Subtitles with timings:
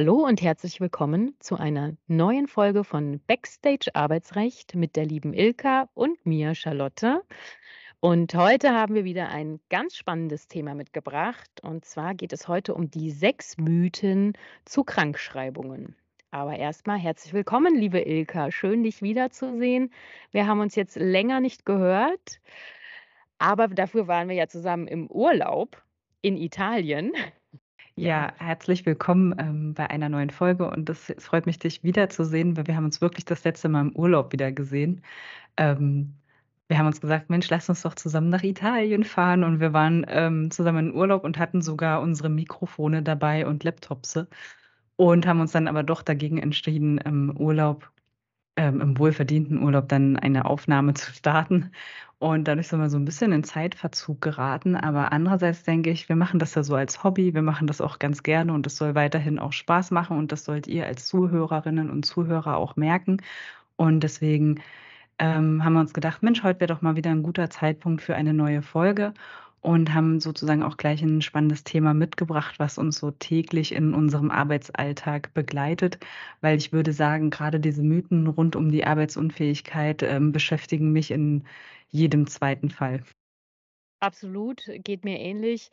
[0.00, 5.88] Hallo und herzlich willkommen zu einer neuen Folge von Backstage Arbeitsrecht mit der lieben Ilka
[5.94, 7.24] und mir, Charlotte.
[7.98, 11.50] Und heute haben wir wieder ein ganz spannendes Thema mitgebracht.
[11.62, 14.34] Und zwar geht es heute um die sechs Mythen
[14.64, 15.96] zu Krankschreibungen.
[16.30, 18.52] Aber erstmal herzlich willkommen, liebe Ilka.
[18.52, 19.92] Schön, dich wiederzusehen.
[20.30, 22.40] Wir haben uns jetzt länger nicht gehört,
[23.40, 25.82] aber dafür waren wir ja zusammen im Urlaub
[26.22, 27.10] in Italien.
[28.00, 32.68] Ja, herzlich willkommen ähm, bei einer neuen Folge und es freut mich, dich wiederzusehen, weil
[32.68, 35.02] wir haben uns wirklich das letzte Mal im Urlaub wieder gesehen.
[35.56, 36.14] Ähm,
[36.68, 40.06] wir haben uns gesagt, Mensch, lass uns doch zusammen nach Italien fahren und wir waren
[40.08, 44.20] ähm, zusammen in Urlaub und hatten sogar unsere Mikrofone dabei und Laptops
[44.96, 47.90] und haben uns dann aber doch dagegen entschieden, im Urlaub
[48.58, 51.70] ähm, im wohlverdienten Urlaub dann eine Aufnahme zu starten.
[52.18, 54.74] Und dadurch sind wir so ein bisschen in Zeitverzug geraten.
[54.74, 57.32] Aber andererseits denke ich, wir machen das ja so als Hobby.
[57.34, 60.18] Wir machen das auch ganz gerne und es soll weiterhin auch Spaß machen.
[60.18, 63.18] Und das sollt ihr als Zuhörerinnen und Zuhörer auch merken.
[63.76, 64.60] Und deswegen
[65.20, 68.16] ähm, haben wir uns gedacht, Mensch, heute wäre doch mal wieder ein guter Zeitpunkt für
[68.16, 69.14] eine neue Folge
[69.60, 74.30] und haben sozusagen auch gleich ein spannendes Thema mitgebracht, was uns so täglich in unserem
[74.30, 75.98] Arbeitsalltag begleitet,
[76.40, 81.44] weil ich würde sagen, gerade diese Mythen rund um die Arbeitsunfähigkeit äh, beschäftigen mich in
[81.88, 83.02] jedem zweiten Fall.
[84.00, 85.70] Absolut, geht mir ähnlich.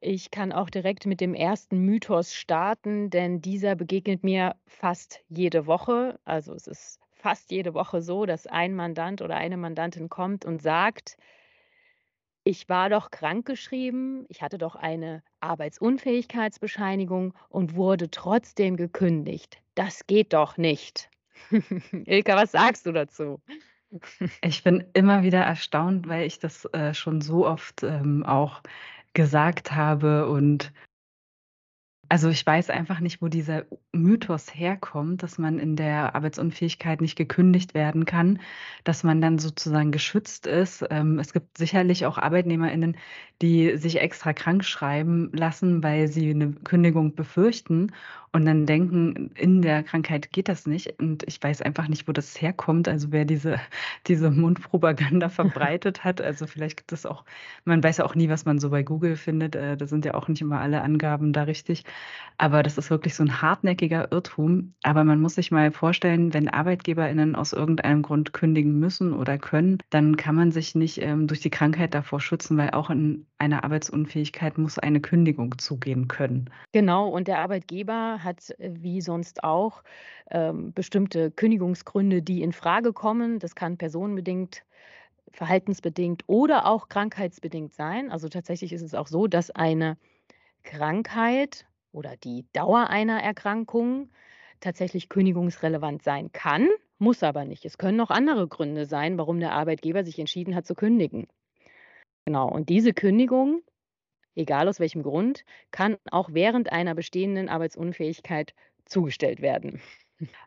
[0.00, 5.66] Ich kann auch direkt mit dem ersten Mythos starten, denn dieser begegnet mir fast jede
[5.66, 6.18] Woche.
[6.24, 10.60] Also es ist fast jede Woche so, dass ein Mandant oder eine Mandantin kommt und
[10.60, 11.16] sagt,
[12.44, 19.58] ich war doch krankgeschrieben, ich hatte doch eine Arbeitsunfähigkeitsbescheinigung und wurde trotzdem gekündigt.
[19.74, 21.10] Das geht doch nicht.
[22.04, 23.40] Ilka, was sagst du dazu?
[24.42, 28.62] Ich bin immer wieder erstaunt, weil ich das äh, schon so oft ähm, auch
[29.14, 30.72] gesagt habe und
[32.14, 37.16] also, ich weiß einfach nicht, wo dieser Mythos herkommt, dass man in der Arbeitsunfähigkeit nicht
[37.16, 38.38] gekündigt werden kann,
[38.84, 40.84] dass man dann sozusagen geschützt ist.
[40.90, 42.96] Ähm, es gibt sicherlich auch ArbeitnehmerInnen,
[43.42, 47.90] die sich extra krank schreiben lassen, weil sie eine Kündigung befürchten
[48.34, 50.98] und dann denken, in der Krankheit geht das nicht.
[50.98, 52.88] Und ich weiß einfach nicht, wo das herkommt.
[52.88, 53.60] Also wer diese,
[54.08, 56.20] diese Mundpropaganda verbreitet hat.
[56.20, 57.24] Also vielleicht gibt es auch,
[57.64, 59.54] man weiß ja auch nie, was man so bei Google findet.
[59.54, 61.84] Äh, da sind ja auch nicht immer alle Angaben da richtig.
[62.36, 64.74] Aber das ist wirklich so ein hartnäckiger Irrtum.
[64.82, 69.78] Aber man muss sich mal vorstellen, wenn ArbeitgeberInnen aus irgendeinem Grund kündigen müssen oder können,
[69.90, 73.62] dann kann man sich nicht ähm, durch die Krankheit davor schützen, weil auch in einer
[73.62, 76.50] Arbeitsunfähigkeit muss eine Kündigung zugehen können.
[76.72, 79.82] Genau, und der Arbeitgeber hat äh, wie sonst auch
[80.30, 83.38] ähm, bestimmte Kündigungsgründe, die in Frage kommen.
[83.38, 84.64] Das kann personenbedingt,
[85.32, 88.10] verhaltensbedingt oder auch krankheitsbedingt sein.
[88.10, 89.96] Also tatsächlich ist es auch so, dass eine
[90.62, 94.10] Krankheit oder die Dauer einer Erkrankung
[94.60, 96.68] tatsächlich kündigungsrelevant sein kann,
[96.98, 97.64] muss aber nicht.
[97.64, 101.28] Es können auch andere Gründe sein, warum der Arbeitgeber sich entschieden hat zu kündigen.
[102.24, 103.62] Genau, und diese Kündigung
[104.34, 109.80] egal aus welchem Grund, kann auch während einer bestehenden Arbeitsunfähigkeit zugestellt werden.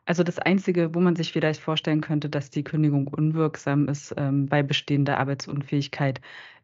[0.05, 4.47] Also das Einzige, wo man sich vielleicht vorstellen könnte, dass die Kündigung unwirksam ist ähm,
[4.47, 6.21] bei bestehender Arbeitsunfähigkeit,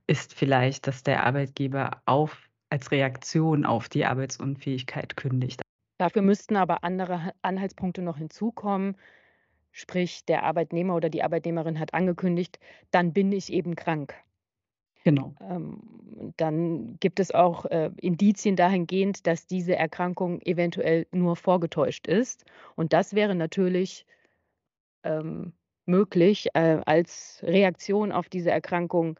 [0.08, 5.62] ist vielleicht, dass der Arbeitgeber auf, als Reaktion auf die Arbeitsunfähigkeit kündigt.
[5.98, 8.98] Dafür müssten aber andere Anhaltspunkte noch hinzukommen.
[9.72, 12.60] Sprich, der Arbeitnehmer oder die Arbeitnehmerin hat angekündigt,
[12.92, 14.16] dann bin ich eben krank.
[15.04, 15.34] Genau.
[15.42, 22.46] Ähm, dann gibt es auch äh, Indizien dahingehend, dass diese Erkrankung eventuell nur vorgetäuscht ist.
[22.76, 24.06] Und das wäre natürlich
[25.04, 25.54] ähm,
[25.86, 29.20] möglich, äh, als Reaktion auf diese Erkrankung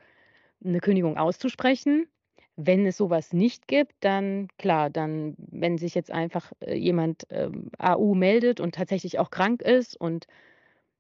[0.64, 2.08] eine Kündigung auszusprechen.
[2.56, 7.70] Wenn es sowas nicht gibt, dann klar, dann, wenn sich jetzt einfach äh, jemand ähm,
[7.80, 10.28] AU meldet und tatsächlich auch krank ist und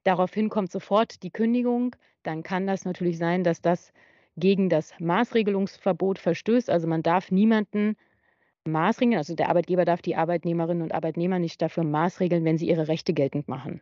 [0.03, 3.94] daraufhin kommt sofort die Kündigung, dann kann das natürlich sein, dass das
[4.35, 6.69] gegen das Maßregelungsverbot verstößt.
[6.69, 7.95] Also man darf niemanden
[8.65, 12.88] maßregeln, also der Arbeitgeber darf die Arbeitnehmerinnen und Arbeitnehmer nicht dafür maßregeln, wenn sie ihre
[12.88, 13.81] Rechte geltend machen.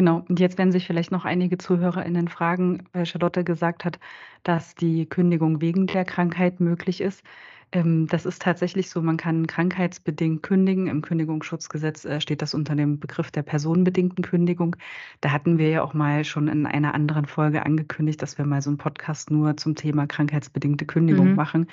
[0.00, 0.24] Genau.
[0.30, 3.98] Und jetzt werden sich vielleicht noch einige ZuhörerInnen fragen, weil Charlotte gesagt hat,
[4.44, 7.22] dass die Kündigung wegen der Krankheit möglich ist.
[7.70, 10.86] Ähm, das ist tatsächlich so, man kann krankheitsbedingt kündigen.
[10.86, 14.74] Im Kündigungsschutzgesetz äh, steht das unter dem Begriff der personenbedingten Kündigung.
[15.20, 18.62] Da hatten wir ja auch mal schon in einer anderen Folge angekündigt, dass wir mal
[18.62, 21.34] so einen Podcast nur zum Thema krankheitsbedingte Kündigung mhm.
[21.34, 21.66] machen,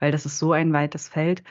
[0.00, 1.42] weil das ist so ein weites Feld.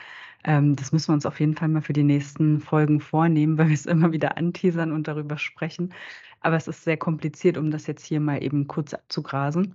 [0.44, 3.68] Ähm, das müssen wir uns auf jeden Fall mal für die nächsten Folgen vornehmen, weil
[3.68, 5.92] wir es immer wieder anteasern und darüber sprechen.
[6.40, 9.74] Aber es ist sehr kompliziert, um das jetzt hier mal eben kurz abzugrasen.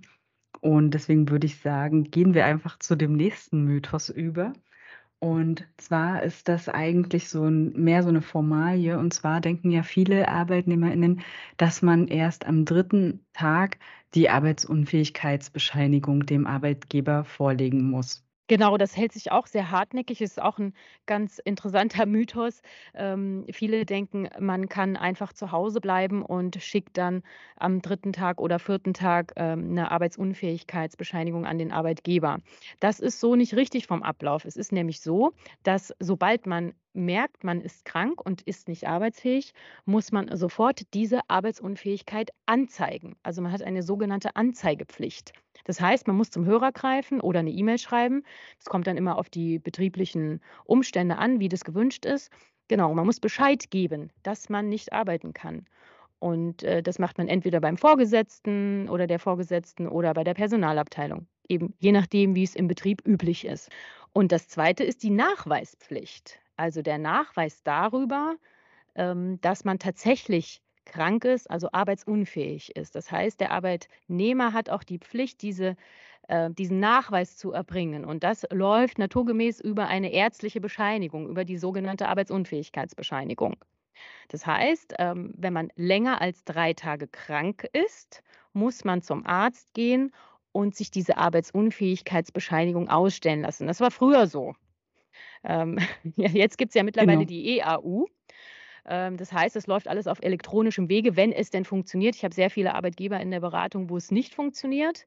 [0.60, 4.52] Und deswegen würde ich sagen, gehen wir einfach zu dem nächsten Mythos über.
[5.20, 8.98] Und zwar ist das eigentlich so 'n mehr so 'ne Formalie.
[8.98, 11.22] Und zwar denken ja viele ArbeitnehmerInnen,
[11.58, 13.78] dass man erst am dritten Tag
[14.14, 18.24] die Arbeitsunfähigkeitsbescheinigung dem Arbeitgeber vorlegen muss.
[18.50, 20.74] Genau, das hält sich auch sehr hartnäckig, ist auch 'n
[21.06, 22.62] ganz interessanter Mythos.
[22.94, 27.22] Ähm, viele denken, man kann einfach zu Hause bleiben und schickt dann
[27.56, 32.38] am dritten Tag oder vierten Tag, ähm, 'ne Arbeitsunfähigkeitsbescheinigung an den Arbeitgeber.
[32.80, 34.44] Das ist so nicht richtig vom Ablauf.
[34.44, 35.30] Es ist nämlich so,
[35.62, 39.52] dass sobald man merkt, man ist krank und ist nicht arbeitsfähig,
[39.84, 43.16] muss man sofort diese Arbeitsunfähigkeit anzeigen.
[43.22, 45.32] Also, man hat eine sogenannte Anzeigepflicht.
[45.64, 48.22] Das heißt, man muss zum Hörer greifen oder 'ne E-Mail schreiben.
[48.58, 52.30] Es kommt dann immer auf die betrieblichen Umstände an, wie das gewünscht ist.
[52.68, 55.66] Genau, man muss Bescheid geben, dass man nicht arbeiten kann.
[56.20, 61.26] Und, äh, das macht man entweder beim Vorgesetzten oder der Vorgesetzten oder bei der Personalabteilung,
[61.48, 63.70] eben je nachdem, wie es im Betrieb üblich ist.
[64.12, 66.40] Und das Zweite ist die Nachweispflicht.
[66.60, 68.36] Also, der Nachweis darüber,
[68.96, 72.94] ähm, dass man tatsächlich krank ist, also arbeitsunfähig ist.
[72.96, 75.76] Das heißt, der Arbeitnehmer hat auch die Pflicht, diese
[76.28, 78.04] äh, diesen Nachweis zu erbringen.
[78.04, 83.56] Und das läuft naturgemäß über eine ärztliche Bescheinigung, über die sogenannte Arbeitsunfähigkeitsbescheinigung.
[84.28, 88.22] Das heißt, ähm, wenn man länger als 3 Tage krank ist,
[88.52, 90.12] muss man zum Arzt gehen
[90.52, 93.66] und sich diese Arbeitsunfähigkeitsbescheinigung ausstellen lassen.
[93.66, 94.54] Das war früher so.
[95.44, 95.78] Ähm,
[96.16, 97.26] ja, jetzt gibt's ja mittlerweile Genau.
[97.26, 98.06] die EAU.
[98.86, 102.16] Ähm, das heißt, es läuft alles auf elektronischem Wege, wenn es denn funktioniert.
[102.16, 105.06] Ich habe sehr viele Arbeitgeber in der Beratung, wo es nicht funktioniert.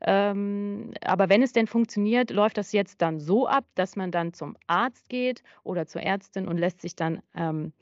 [0.00, 4.32] Ähm, aber wenn es denn funktioniert, läuft das jetzt dann so ab, dass man dann
[4.32, 7.72] zum Arzt geht oder zur Ärztin und lässt sich dann, ähm,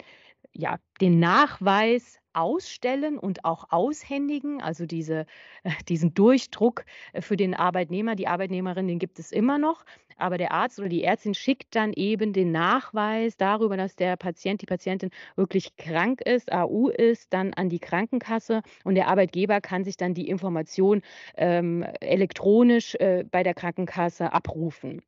[0.52, 4.62] ja, den Nachweis ausstellen und auch aushändigen.
[4.62, 5.26] Also, diese
[5.88, 9.84] diesen Durchdruck, äh, für den Arbeitnehmer, die Arbeitnehmerin, den gibt es immer noch.
[10.18, 14.62] Aber der Arzt oder die Ärztin schickt dann eben den Nachweis darüber, dass der Patient,
[14.62, 19.84] die Patientin wirklich krank ist, AU ist, dann an die Krankenkasse und der Arbeitgeber kann
[19.84, 21.02] sich dann die Information,
[21.36, 25.02] ähm, elektronisch, äh, bei der Krankenkasse abrufen.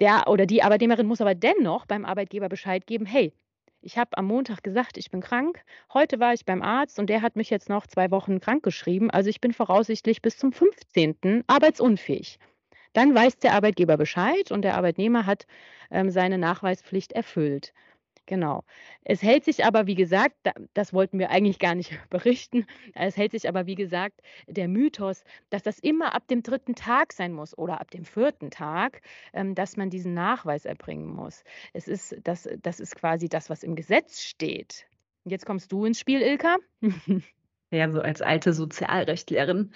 [0.00, 3.32] Der oder die Arbeitnehmerin muss aber dennoch beim Arbeitgeber Bescheid geben: „Hey,
[3.82, 5.62] ich habe am Montag gesagt, ich bin krank.
[5.92, 9.10] Heute war ich beim Arzt und der hat mich jetzt noch 2 Wochen krankgeschrieben.
[9.10, 11.44] Also, ich bin voraussichtlich bis zum 15.
[11.46, 12.38] arbeitsunfähig.“
[12.92, 15.46] Dann weiß der Arbeitgeber Bescheid und der Arbeitnehmer hat,
[15.90, 17.72] ähm, seine Nachweispflicht erfüllt.
[18.30, 18.62] Genau.
[19.02, 22.64] Es hält sich aber, wie gesagt, da das wollten wir eigentlich gar nicht berichten.
[22.94, 27.12] Es hält sich aber, wie gesagt, der Mythos, dass das immer ab dem dritten Tag
[27.12, 31.42] sein muss oder ab dem vierten Tag, ähm, dass man diesen Nachweis erbringen muss.
[31.72, 34.86] Es ist das das ist quasi das, was im Gesetz steht.
[35.24, 36.56] Jetzt kommst du ins Spiel, Ilka.
[37.72, 39.70] Ja, so als alte Sozialrechtlerin.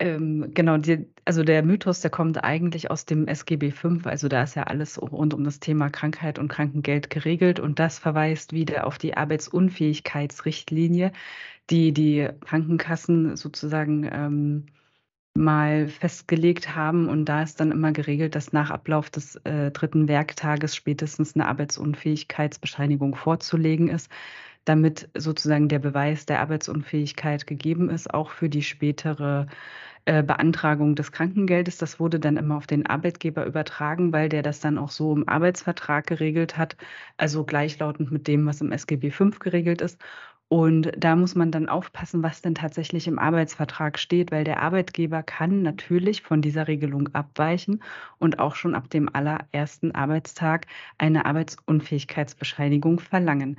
[0.00, 4.04] Ähm, genau, die also, der Mythos, der kommt eigentlich aus dem SGB V.
[4.06, 7.98] Also, da ist ja alles rund um das Thema Krankheit und Krankengeld geregelt und das
[8.00, 11.12] verweist wieder auf die Arbeitsunfähigkeitsrichtlinie,
[11.70, 14.66] die die Krankenkassen sozusagen, ähm,
[15.34, 17.08] mal festgelegt haben.
[17.08, 20.08] Und da ist dann immer geregelt, dass nach Ablauf des, äh, 3.
[20.08, 24.10] Werktages spätestens 'ne Arbeitsunfähigkeitsbescheinigung vorzulegen ist,
[24.66, 29.46] damit sozusagen der Beweis der Arbeitsunfähigkeit gegeben ist, auch für die spätere,
[30.06, 31.78] äh, Beantragung des Krankengeldes.
[31.78, 35.28] Das wurde dann immer auf den Arbeitgeber übertragen, weil der das dann auch so im
[35.28, 36.76] Arbeitsvertrag geregelt hat,
[37.16, 40.00] also gleichlautend mit dem, was im SGB V geregelt ist.
[40.48, 45.24] Und da muss man dann aufpassen, was denn tatsächlich im Arbeitsvertrag steht, weil der Arbeitgeber
[45.24, 47.82] kann natürlich von dieser Regelung abweichen
[48.18, 50.66] und auch schon ab dem allerersten Arbeitstag
[50.98, 53.56] eine Arbeitsunfähigkeitsbescheinigung verlangen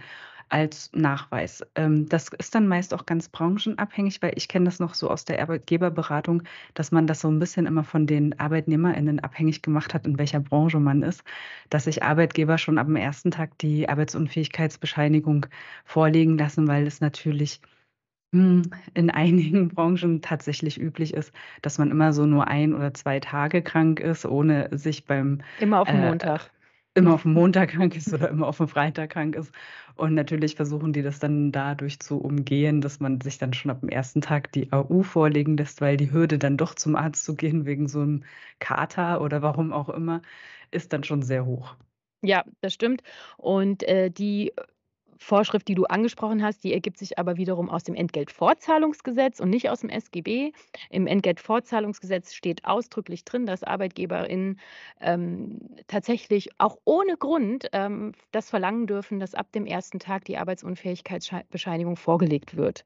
[0.50, 1.64] als Nachweis.
[1.76, 5.26] Ähm, das ist dann meist auch ganz branchenabhängig, weil ich kenne das noch so aus
[5.26, 10.06] der Arbeitgeberberatung, dass man das so 'n bisschen immer von den ArbeitnehmerInnen abhängig gemacht hat,
[10.08, 11.24] in welcher Branche man ist,
[11.70, 15.48] dass sich Arbeitgeber schon ab'm ersten Tag die Arbeitsunfähigkeitsbescheinigung
[15.86, 17.62] vorlegen lassen, weil es natürlich,
[18.34, 18.64] hm,
[18.96, 23.62] in einigen Branchen tatsächlich üblich ist, dass man immer so nur 1 oder 2 Tage
[23.64, 26.52] krank ist, ohne sich beim, Immer auf'm äh Montag.
[26.98, 29.54] Immer auf'm Montag krank ist oder immer auf'm Freitag krank ist.
[29.96, 33.90] Und natürlich versuchen die das dann dadurch zu umgehen, dass man sich dann schon ab'm
[33.90, 37.66] ersten Tag die AU vorlegen lässt, weil die Hürde, dann doch zum Arzt zu gehen
[37.66, 38.24] wegen so 'nem
[38.60, 40.22] Kater oder warum auch immer,
[40.72, 41.78] ist dann schon sehr hoch.
[42.24, 43.04] Ja, das stimmt.
[43.38, 44.54] Und, äh, die
[45.20, 49.70] Vorschrift, die du angesprochen hast, die ergibt sich aber wiederum aus dem Entgeltfortzahlungsgesetz und nicht
[49.70, 50.52] aus dem SGB.
[50.90, 54.60] Im Entgeltfortzahlungsgesetz steht ausdrücklich drin, dass ArbeitgeberInnen,
[55.02, 60.38] ähm, tatsächlich auch ohne Grund, ähm, das verlangen dürfen, dass ab dem ersten Tag die
[60.38, 62.84] Arbeitsunfähigkeitsschei Bescheinigung vorgelegt wird.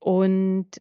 [0.00, 0.78] Und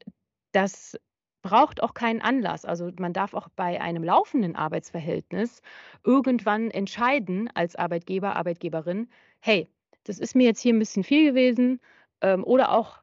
[0.52, 0.98] das
[1.42, 2.66] braucht auch keinen Anlass.
[2.66, 5.62] Also, man darf auch bei einem laufenden Arbeitsverhältnis
[6.04, 9.70] irgendwann entscheiden als Arbeitgeber, Arbeitgeberin: „Hey,
[10.06, 11.80] das ist mir jetzt hier 'n bisschen viel gewesen“,
[12.22, 13.00] ähm, oder auch,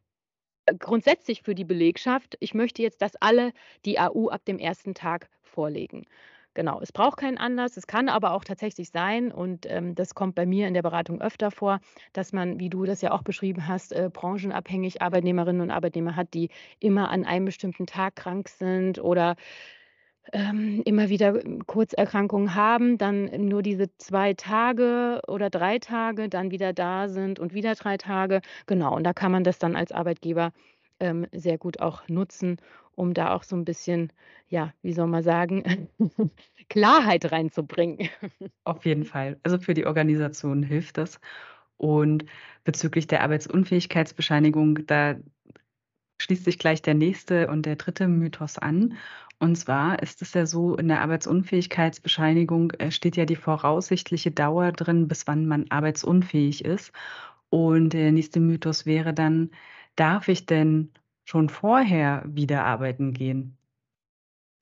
[0.67, 3.53] äh, grundsätzlich für die Belegschaft: „Ich möchte jetzt, dass alle
[3.87, 6.07] die AU ab dem ersten Tag vorlegen.“
[6.55, 10.35] Genau, es braucht keinen Anlass, es kann aber auch tatsächlich sein und, ähm, das kommt
[10.37, 11.81] bei mir in der Beratung öfter vor,
[12.15, 16.35] dass man, wie du das ja auch beschrieben hast, äh, branchenabhängig Arbeitnehmerinnen und Arbeitnehmer hat,
[16.35, 16.51] die
[16.81, 19.37] immer an einem bestimmten Tag krank sind oder,
[20.33, 26.51] ähm, immer wieder, hm, Kurzerkrankungen haben, dann nur diese 2 Tage oder 3 Tage dann
[26.51, 28.41] wieder da sind und wieder 3 Tage.
[28.67, 30.53] Genau, und da kann man das dann als Arbeitgeber,
[31.01, 32.57] ähm, sehr gut auch nutzen,
[32.95, 34.13] um da auch so 'n bisschen,
[34.49, 35.63] ja, wie soll man sagen,
[36.69, 38.09] Klarheit reinzubringen.
[38.65, 39.39] Auf jeden Fall.
[39.45, 41.21] Also, für die Organisation hilft das.
[41.77, 42.25] Und
[42.65, 45.17] bezüglich der Arbeitsunfähigkeitsbescheinigung, da
[46.21, 48.95] schließt sich gleich der nächste und der dritte Mythos an.
[49.39, 54.73] Und zwar ist es ja so, in der Arbeitsunfähigkeitsbescheinigung, äh, steht ja die voraussichtliche Dauer
[54.73, 56.93] drin, bis wann man arbeitsunfähig ist.
[57.51, 59.51] Und der nächste Mythos wäre dann:
[59.97, 60.93] „Darf ich denn
[61.25, 63.57] schon vorher wieder arbeiten gehen?“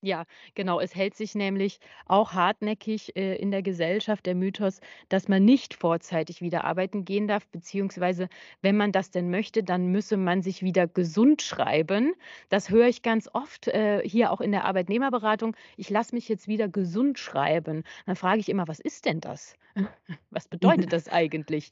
[0.07, 0.81] Ja, genau.
[0.81, 5.73] Es hält sich nämlich auch hartnäckig, äh, in der Gesellschaft der Mythos, dass man nicht
[5.73, 8.29] vorzeitig wieder arbeiten gehen darf, beziehungsweise
[8.61, 12.13] wenn man das denn möchte, dann müsse man sich wieder gesundschreiben.
[12.51, 16.49] Das höre ich ganz oft, äh, hier auch in der Arbeitnehmerberatung: „Ich lasse mich jetzt
[16.49, 19.57] wieder gesundschreiben.“ Dann frage ich immer: „Was ist denn das?
[20.31, 21.71] Was bedeutet das eigentlich?“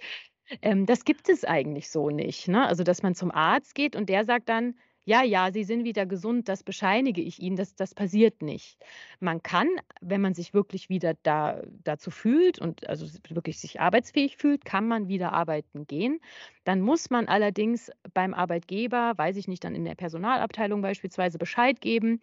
[0.63, 2.67] Ähm, das gibt es eigentlich so nicht, ne?
[2.67, 4.75] Also, dass man zum Arzt geht und der sagt dann:
[5.07, 8.79] „Ja, ja, Sie sind wieder gesund, das bescheinige ich Ihnen.“ Das das passiert nicht.
[9.19, 9.67] Man kann,
[10.01, 14.87] wenn man sich wirklich wieder da dazu fühlt und also, wirklich sich arbeitsfähig fühlt, kann
[14.87, 16.21] man wieder arbeiten gehen.
[16.65, 21.81] Dann muss man allerdings beim Arbeitgeber, weiß ich nicht, dann in der Personalabteilung beispielsweise Bescheid
[21.81, 22.21] geben: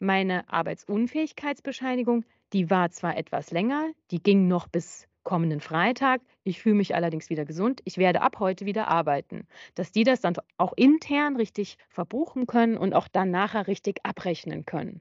[0.00, 2.24] „Meine Arbeitsunfähigkeitsbescheinigung,
[2.54, 6.20] die war zwar etwas länger, die ging noch bis kommenden Freitag.
[6.44, 7.80] Ich fühle mich allerdings wieder gesund.
[7.84, 12.76] Ich werde ab heute wieder arbeiten.“ Dass die das dann auch intern richtig verbuchen können
[12.76, 15.00] und auch dann nachher richtig abrechnen können.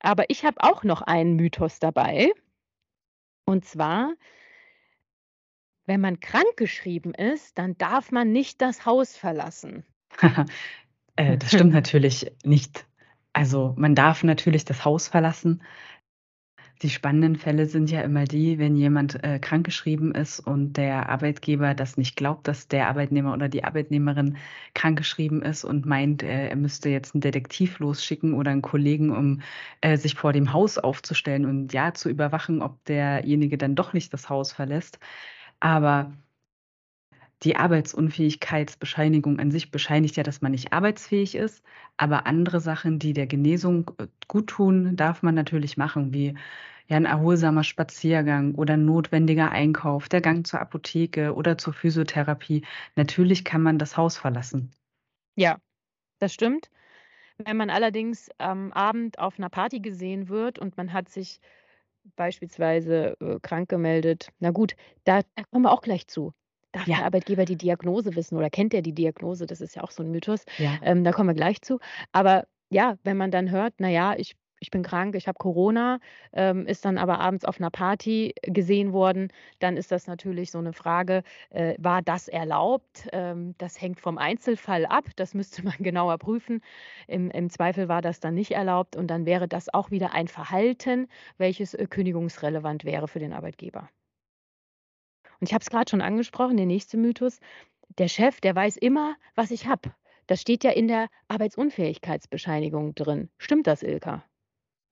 [0.00, 2.32] Aber ich habe auch noch einen Mythos dabei.
[3.46, 4.14] Und zwar
[5.86, 9.84] wenn man krankgeschrieben ist, dann darf man nicht das Haus verlassen.
[11.16, 12.88] Äh, das stimmt natürlich nicht.
[13.34, 15.62] Also, man darf natürlich das Haus verlassen.
[16.84, 21.74] Die spannenden Fälle sind ja immer die, wenn jemand, äh, krankgeschrieben ist und der Arbeitgeber
[21.74, 24.36] das nicht glaubt, dass der Arbeitnehmer oder die Arbeitnehmerin
[24.74, 29.40] krankgeschrieben ist und meint, äh, er müsste jetzt 'n Detektiv losschicken oder 'n Kollegen, um,
[29.80, 34.12] äh, sich vor dem Haus aufzustellen und, ja, zu überwachen, ob derjenige dann doch nicht
[34.12, 34.98] das Haus verlässt.
[35.60, 36.12] Aber
[37.42, 41.62] die Arbeitsunfähigkeitsbescheinigung an sich bescheinigt ja, dass man nicht arbeitsfähig ist,
[41.96, 46.34] aber andere Sachen, die der Genesung, äh, guttun, darf man natürlich machen, wie,
[46.88, 52.64] ja, 'n erholsamer Spaziergang oder 'n notwendiger Einkauf, der Gang zur Apotheke oder zur Physiotherapie.
[52.96, 54.70] Natürlich kann man das Haus verlassen.
[55.38, 55.58] Ja,
[56.20, 56.70] das stimmt.
[57.38, 61.40] Wenn man allerdings am Abend auf 'ner Party gesehen wird und man hat sich
[62.16, 66.32] beispielsweise, äh, krank gemeldet, na gut, da da kommen wir auch gleich zu.
[66.72, 67.06] Darf der Ja.
[67.06, 69.46] Arbeitgeber die Diagnose wissen oder kennt der die Diagnose?
[69.46, 70.44] Das ist ja auch so 'n Mythos.
[70.58, 70.80] Ja.
[70.82, 71.80] Ähm, da kommen wir gleich zu.
[72.12, 76.00] Aber ja, wenn man dann hört: „Na ja, ich ich bin krank, ich habe Corona“,
[76.32, 79.28] ähm, ist dann aber abends auf 'ner Party gesehen worden,
[79.60, 83.08] dann ist das natürlich so 'ne Frage, äh, war das erlaubt?
[83.12, 86.62] Ähm, das hängt vom Einzelfall ab, das müsste man genauer prüfen.
[87.06, 90.28] Im im Zweifel war das dann nicht erlaubt und dann wäre das auch wieder ein
[90.28, 93.88] Verhalten, welches, äh, kündigungsrelevant wäre für den Arbeitgeber.
[95.40, 97.40] Und ich habe es grad schon angesprochen, der nächste Mythos:
[97.98, 99.94] Der Chef, der weiß immer, was ich habe.
[100.28, 103.30] Das steht ja in der Arbeitsunfähigkeitsbescheinigung drin.
[103.38, 104.24] Stimmt das, Ilka?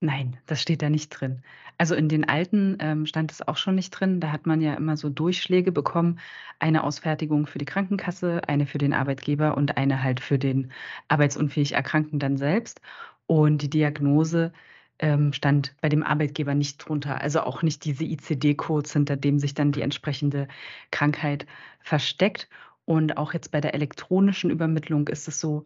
[0.03, 1.43] Nein, das steht da nicht drin.
[1.77, 4.19] Also, in den alten, ähm, stand es auch schon nicht drin.
[4.19, 6.19] Da hat man ja immer so Durchschläge bekommen,
[6.59, 10.73] eine Ausfertigung für die Krankenkasse, eine für den Arbeitgeber und eine halt für den
[11.07, 12.81] arbeitsunfähig Erkrankten dann selbst.
[13.27, 14.51] Und die Diagnose,
[14.99, 19.53] ähm, stand bei dem Arbeitgeber nicht drunter, also auch nicht diese ICD-Codes, hinter dem sich
[19.53, 20.49] dann die entsprechende
[20.91, 21.45] Krankheit
[21.79, 22.49] versteckt.
[22.85, 25.65] Und auch jetzt bei der elektronischen Übermittlung ist es so,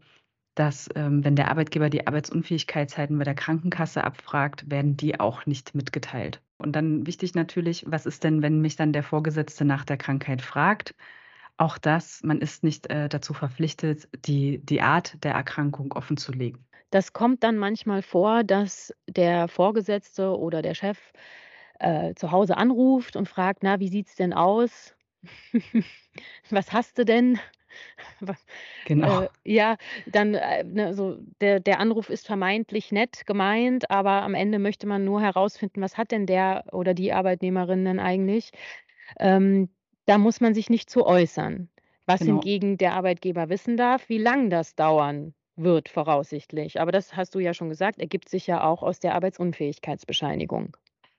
[0.60, 5.76] dass, ähm, wenn der Arbeitgeber die Arbeitsunfähigkeitszeiten bei der Krankenkasse abfragt, werden die auch nicht
[5.76, 6.42] mitgeteilt.
[6.58, 10.42] Und dann wichtig natürlich: Was ist denn, wenn mich dann der Vorgesetzte nach der Krankheit
[10.42, 10.96] fragt?
[11.58, 16.66] Auch das, man ist nicht, äh, dazu verpflichtet, die die Art der Erkrankung offenzulegen.
[16.92, 21.12] Das kommt dann manchmal vor, dass der Vorgesetzte oder der Chef,
[21.80, 24.96] äh, zu Hause anruft und fragt: „Na, wie sieht's denn aus?
[26.50, 27.40] Was hast du denn?“
[28.86, 29.24] Genau.
[29.24, 34.34] Äh, ja, dann, äh, ne, so der der Anruf ist vermeintlich nett gemeint, aber am
[34.36, 38.52] Ende möchte man nur herausfinden, was hat denn der oder die Arbeitnehmerin denn eigentlich?
[39.20, 39.70] Ähm,
[40.06, 41.70] da muss man sich nicht zu äußern.
[42.06, 42.34] Was Genau.
[42.34, 46.80] hingegen der Arbeitgeber wissen darf, wie lang das dauern wird voraussichtlich.
[46.80, 50.78] Aber das hast du ja schon gesagt, ergibt sich ja auch aus der Arbeitsunfähigkeitsbescheinigung.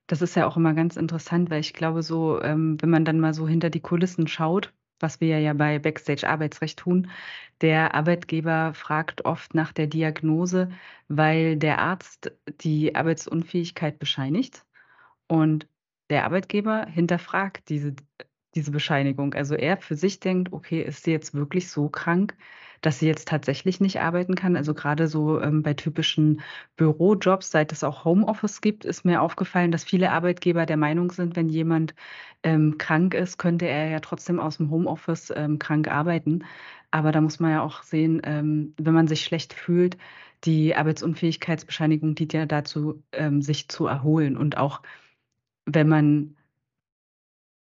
[0.09, 3.21] Das ist ja auch immer ganz interessant, weil ich glaube so, ähm, wenn man dann
[3.21, 7.11] mal so hinter die Kulissen schaut, was wir ja bei Backstage Arbeitsrecht tun,
[7.61, 10.71] der Arbeitgeber fragt oft nach der Diagnose,
[11.09, 14.65] weil der Arzt die Arbeitsunfähigkeit bescheinigt
[15.29, 15.69] und
[16.11, 17.95] der Arbeitgeber hinterfragt diese
[18.55, 19.35] diese Bescheinigung.
[19.35, 22.37] Also, er für sich denkt: „Okay, ist sie jetzt wirklich so krank,
[22.81, 26.41] dass sie jetzt tatsächlich nicht arbeiten kann?“ Also, grade so, ähm, bei typischen
[26.77, 31.37] Bürojobs, seit es auch Homeoffice gibt, ist mir aufgefallen, dass viele Arbeitgeber der Meinung sind,
[31.37, 31.95] wenn jemand,
[32.43, 36.45] ähm, krank ist, könnte er ja trotzdem aus'm Homeoffice, ähm, krank arbeiten.
[36.91, 39.97] Aber da muss man ja auch sehen, ähm, wenn man sich schlecht fühlt,
[40.45, 44.37] die Arbeitsunfähigkeitsbescheinigung dient ja dazu, ähm, sich zu erholen.
[44.37, 44.83] Und auch
[45.67, 46.38] wenn man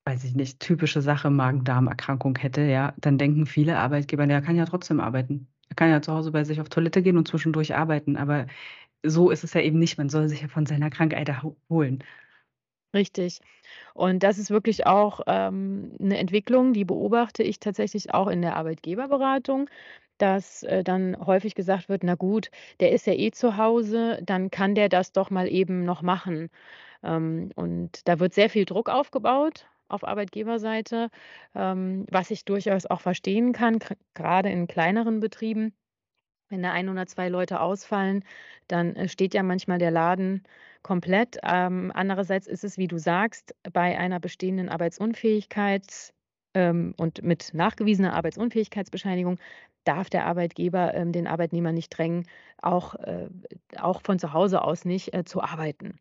[0.06, 4.56] weiß ich nicht, typische Sache, Magen-Darm-Erkrankung hätte, ja, dann denken viele Arbeitgeber: „Na, er kann
[4.56, 5.48] ja trotzdem arbeiten.
[5.70, 8.48] Er kann ja zu Hause bei sich auf Toilette gehen und zwischendurch arbeiten.“ Aber
[9.06, 9.98] so ist es ja eben nicht.
[10.00, 12.04] Man soll sich ja von seiner Krankheit erholen.
[12.94, 13.40] Richtig.
[13.96, 18.56] Und das ist wirklich auch, ähm, 'ne Entwicklung, die beobachte ich tatsächlich auch in der
[18.58, 19.70] Arbeitgeberberatung,
[20.20, 24.52] dass, äh, dann häufig gesagt wird: „Na gut, der ist ja eh zu Hause, dann
[24.52, 26.50] kann der das doch mal eben noch machen.“
[27.04, 31.10] Ähm, und da wird sehr viel Druck aufgebaut auf Arbeitgeberseite,
[31.56, 35.74] ähm, was ich durchaus auch verstehen kann, gr grade in kleineren Betrieben.
[36.50, 38.24] Wenn da 1 oder 2 Leute ausfallen,
[38.68, 40.44] dann, äh, steht ja manchmal der Laden
[40.84, 41.38] komplett.
[41.44, 46.14] Ähm, andererseits ist es, wie du sagst, bei einer bestehenden Arbeitsunfähigkeit,
[46.54, 49.40] ähm, und mit nachgewiesener Arbeitsunfähigkeitsbescheinigung
[49.86, 52.28] darf der Arbeitgeber, ähm, den Arbeitnehmer nicht drängen,
[52.62, 53.30] auch äh,
[53.78, 56.00] auch von zu Hause aus nicht, äh, zu arbeiten.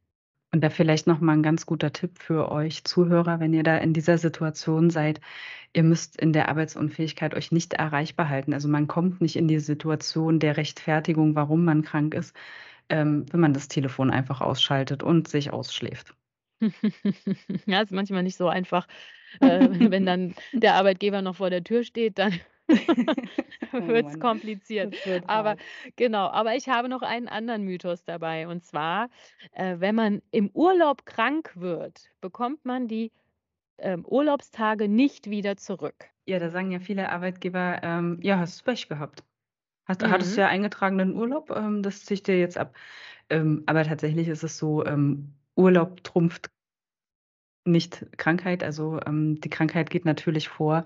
[0.53, 3.77] Und da vielleicht noch mal 'n ganz guter Tipp für euch Zuhörer, wenn ihr da
[3.79, 5.21] in dieser Situation seid.
[5.75, 8.53] Ihr müsst in der Arbeitsunfähigkeit euch nicht erreichbar halten.
[8.55, 12.35] Also, man kommt nicht in die Situation der Rechtfertigung, warum man krank ist,
[12.89, 16.15] ähm, wenn man das Telefon einfach ausschaltet und sich ausschläft.
[17.67, 18.87] Ja, ist manchmal nicht so einfach,
[19.41, 22.35] äh, wenn dann der Arbeitgeber noch vor der Tür steht, dann
[23.79, 24.95] Oh wird's Mann, kompliziert.
[25.05, 25.65] wird Aber hart.
[25.97, 28.49] genau, aber ich habe noch einen anderen Mythos dabei.
[28.49, 29.09] Und zwar,
[29.53, 33.13] äh, wenn man im Urlaub krank wird, bekommt man die,
[33.79, 36.11] ähm, Urlaubstage nicht wieder zurück.
[36.27, 39.25] Ja, da sagen ja viele Arbeitgeber, ähm: „Ja, hast Pech gehabt.
[39.87, 40.39] Hast hattest Mhm.
[40.39, 42.77] ja eingetragenen Urlaub, ähm, das ziehe ich dir jetzt ab.“
[43.31, 46.51] Ähm, aber tatsächlich ist es so, ähm, Urlaub trumpft
[47.67, 48.63] nicht Krankheit.
[48.65, 50.85] Also, ähm, die Krankheit geht natürlich vor.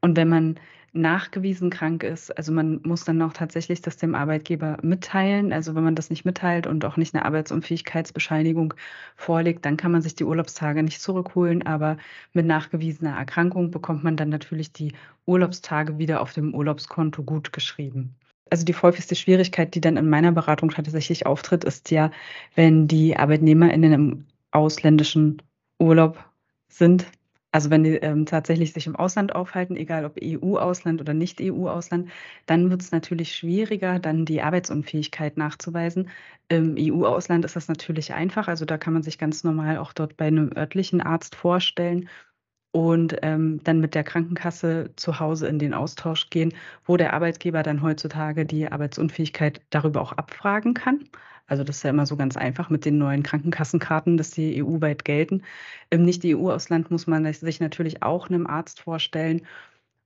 [0.00, 0.60] Und wenn man
[0.92, 5.52] nachgewiesen krank ist also, man muss dann auch tatsächlich das dem Arbeitgeber mitteilen.
[5.52, 8.74] Also, wenn man das nicht mitteilt und auch nicht 'ne Arbeitsunfähigkeitsbescheinigung
[9.16, 11.66] vorlegt, dann kann man sich die Urlaubstage nicht zurückholen.
[11.66, 11.96] Aber
[12.32, 14.92] mit nachgewiesener Erkrankung bekommt man dann natürlich die
[15.26, 18.16] Urlaubstage wieder auf dem Urlaubskonto gutgeschrieben.
[18.50, 22.10] Also, die häufigste Schwierigkeit, die dann in meiner Beratung tatsächlich auftritt, ist ja,
[22.54, 25.42] wenn die ArbeitnehmerInnen im ausländischen
[25.78, 26.22] Urlaub
[26.68, 27.06] sind.
[27.52, 32.10] Also, wenn die, ähm, tatsächlich sich im Ausland aufhalten, egal ob EU-Ausland oder nicht EU-Ausland,
[32.46, 36.10] dann wird's natürlich schwieriger, dann die Arbeitsunfähigkeit nachzuweisen.
[36.48, 38.48] Im EU-Ausland ist das natürlich einfach.
[38.48, 42.08] Also, da kann man sich ganz normal auch dort bei 'nem örtlichen Arzt vorstellen
[42.74, 46.52] und, ähm, dann mit der Krankenkasse zu Hause in den Austausch gehen,
[46.86, 51.04] wo der Arbeitgeber dann heutzutage die Arbeitsunfähigkeit darüber auch abfragen kann.
[51.46, 55.04] Also, das ist ja immer so ganz einfach mit den neuen Krankenkassenkarten, dass die EU-weit
[55.04, 55.42] gelten.
[55.90, 59.42] Im Nicht-EU-Ausland muss man sich natürlich auch 'nem Arzt vorstellen.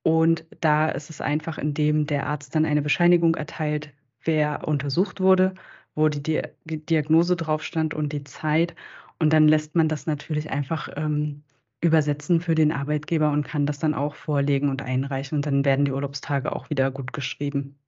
[0.03, 3.93] Und da ist es einfach, indem der Arzt dann eine Bescheinigung erteilt,
[4.25, 5.55] wer untersucht wurde,
[5.95, 8.75] wo die Dia Diagnose drauf stand und die Zeit.
[9.21, 11.43] Und dann lässt man das natürlich einfach, ähm,
[11.81, 15.37] übersetzen für den Arbeitgeber und kann das dann auch vorlegen und einreichen.
[15.37, 17.79] Und dann werden die Urlaubstage auch wieder gutgeschrieben.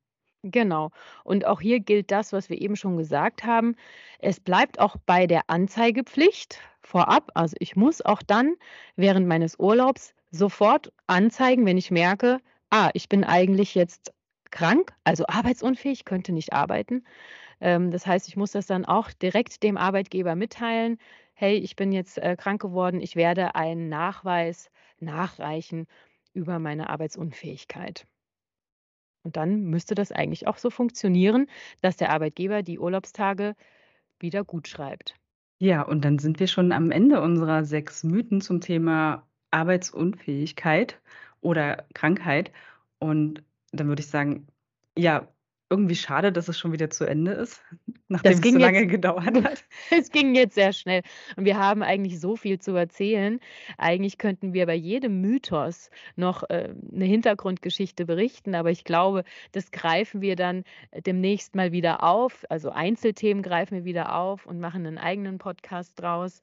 [0.43, 0.91] Genau.
[1.25, 3.75] Und auch hier gilt das, was wir eben schon gesagt haben.
[4.21, 7.31] Es bleibt auch bei der Anzeigepflicht vorab.
[7.35, 8.55] Also, ich muss auch dann
[8.97, 12.39] während meines Urlaubs sofort anzeigen, wenn ich merke:
[12.71, 14.13] „Ah, ich bin eigentlich jetzt
[14.51, 17.05] krank, also arbeitsunfähig, könnte nicht arbeiten.“ Ähm,
[17.91, 20.99] das heißt, ich muss das dann auch direkt dem Arbeitgeber mitteilen:
[21.35, 23.01] „Hey, ich bin jetzt, äh, krank geworden.
[23.01, 25.87] Ich werde einen Nachweis nachreichen
[26.35, 28.07] über meine Arbeitsunfähigkeit.“
[29.23, 31.47] Und dann müsste das eigentlich auch so funktionieren,
[31.81, 33.55] dass der Arbeitgeber die Urlaubstage
[34.21, 35.17] wieder gutschreibt.
[35.63, 41.01] Ja, und dann sind wir schon am Ende unserer 6 Mythen zum Thema Arbeitsunfähigkeit
[41.43, 42.51] oder Krankheit.
[42.99, 44.47] Und dann würde ich sagen,
[44.97, 45.29] ja,
[45.71, 47.63] irgendwie schade, dass es schon wieder zu Ende ist,
[48.09, 49.65] nachdem es so lange jetzt gedauert hat.
[49.91, 51.03] es ging jetzt sehr schnell
[51.37, 53.41] und wir haben eigentlich so viel zu erzählen.
[53.79, 59.71] Eigentlich könnten wir bei jedem Mythos noch, äh, 'ne Hintergrundgeschichte berichten, aber ich glaube, das
[59.71, 60.65] greifen wir dann,
[61.07, 62.45] demnächst mal wieder auf.
[62.51, 66.41] Also, Einzelthemen greifen wir wieder auf und machen 'nen eigenen Podcast draus.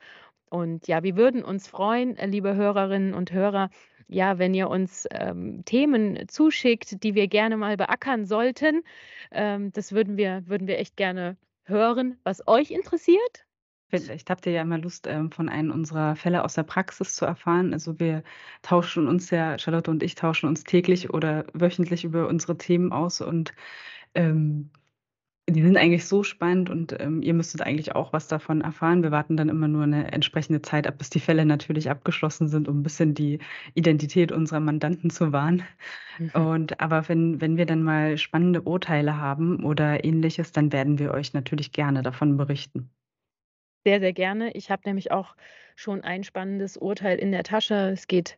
[0.49, 3.69] Und ja, wir würden uns freuen, äh, liebe Hörerinnen und Hörer,
[4.07, 8.83] ja, wenn ihr uns, ähm, Themen zuschickt, die wir gerne mal beackern sollten.
[9.31, 13.45] Ähm, das würden wir würden wir echt gerne hören, was euch interessiert.
[13.89, 17.25] Vielleicht habt ihr ja mal Lust, ähm, von einem unserer Fälle aus der Praxis zu
[17.25, 17.71] erfahren.
[17.73, 18.23] Also, wir
[18.61, 23.21] tauschen uns ja Charlotte und ich tauschen uns täglich oder wöchentlich über unsere Themen aus
[23.21, 23.53] und,
[24.13, 24.71] ähm,
[25.49, 29.03] die sind eigentlich so spannend und, ähm, ihr müsstet eigentlich auch was davon erfahren.
[29.03, 32.67] Wir warten dann immer nur 'ne entsprechende Zeit ab, bis die Fälle natürlich abgeschlossen sind,
[32.67, 33.39] um 'n bisschen die
[33.73, 35.63] Identität unserer Mandanten zu wahren.
[36.19, 36.31] Mhm.
[36.33, 41.11] Und aber wenn wenn wir dann mal spannende Urteile haben oder Ähnliches, dann werden wir
[41.13, 42.89] euch natürlich gerne davon berichten.
[43.85, 44.51] Sehr, sehr gerne.
[44.53, 45.35] Ich habe nämlich auch
[45.75, 47.89] schon ein spannendes Urteil in der Tasche.
[47.93, 48.37] Es geht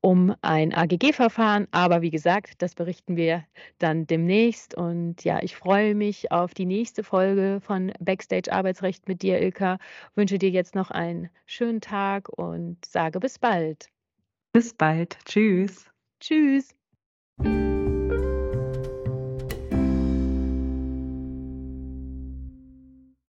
[0.00, 3.44] um ein AGG-Verfahren, aber wie gesagt, das berichten wir
[3.78, 4.74] dann demnächst.
[4.74, 9.78] Und ja, ich freue mich auf die nächste Folge von Backstage Arbeitsrecht mit dir, Ilka.
[10.14, 13.90] Wünsche dir jetzt noch einen schönen Tag und sage bis bald.
[14.52, 15.18] Bis bald.
[15.24, 15.86] Tschüss.
[16.20, 16.74] Tschüss.